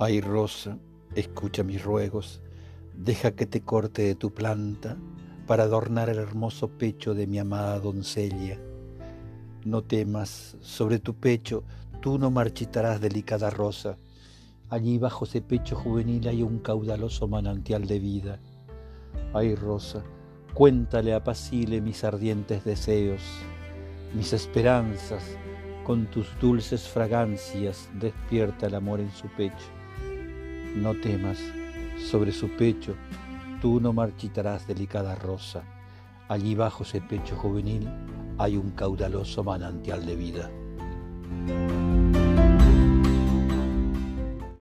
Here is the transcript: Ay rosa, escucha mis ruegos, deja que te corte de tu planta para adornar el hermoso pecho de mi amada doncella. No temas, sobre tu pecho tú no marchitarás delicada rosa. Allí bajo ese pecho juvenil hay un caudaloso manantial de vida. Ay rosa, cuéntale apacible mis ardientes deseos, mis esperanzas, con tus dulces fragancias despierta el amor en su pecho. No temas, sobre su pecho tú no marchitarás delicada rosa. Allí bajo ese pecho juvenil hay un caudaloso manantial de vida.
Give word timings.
Ay 0.00 0.20
rosa, 0.20 0.78
escucha 1.16 1.64
mis 1.64 1.82
ruegos, 1.82 2.40
deja 2.94 3.32
que 3.32 3.46
te 3.46 3.62
corte 3.62 4.02
de 4.02 4.14
tu 4.14 4.32
planta 4.32 4.96
para 5.44 5.64
adornar 5.64 6.08
el 6.08 6.18
hermoso 6.18 6.68
pecho 6.68 7.14
de 7.14 7.26
mi 7.26 7.40
amada 7.40 7.80
doncella. 7.80 8.60
No 9.64 9.82
temas, 9.82 10.56
sobre 10.60 11.00
tu 11.00 11.14
pecho 11.14 11.64
tú 12.00 12.16
no 12.16 12.30
marchitarás 12.30 13.00
delicada 13.00 13.50
rosa. 13.50 13.98
Allí 14.70 14.98
bajo 14.98 15.24
ese 15.24 15.40
pecho 15.40 15.74
juvenil 15.74 16.28
hay 16.28 16.44
un 16.44 16.60
caudaloso 16.60 17.26
manantial 17.26 17.88
de 17.88 17.98
vida. 17.98 18.38
Ay 19.34 19.56
rosa, 19.56 20.04
cuéntale 20.54 21.12
apacible 21.12 21.80
mis 21.80 22.04
ardientes 22.04 22.64
deseos, 22.64 23.22
mis 24.14 24.32
esperanzas, 24.32 25.24
con 25.84 26.06
tus 26.06 26.28
dulces 26.38 26.86
fragancias 26.86 27.90
despierta 27.94 28.68
el 28.68 28.76
amor 28.76 29.00
en 29.00 29.10
su 29.10 29.26
pecho. 29.36 29.77
No 30.78 30.94
temas, 30.94 31.38
sobre 31.98 32.30
su 32.30 32.48
pecho 32.50 32.94
tú 33.60 33.80
no 33.80 33.92
marchitarás 33.92 34.66
delicada 34.68 35.16
rosa. 35.16 35.64
Allí 36.28 36.54
bajo 36.54 36.84
ese 36.84 37.00
pecho 37.00 37.34
juvenil 37.34 37.88
hay 38.38 38.56
un 38.56 38.70
caudaloso 38.70 39.42
manantial 39.42 40.06
de 40.06 40.14
vida. 40.14 40.50